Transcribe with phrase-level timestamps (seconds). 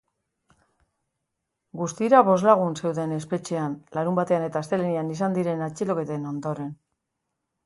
[1.81, 6.75] Guztira bost lagun zeuden espetxean, larunbatean eta astelehenean izan diren atxiloketen ondoren.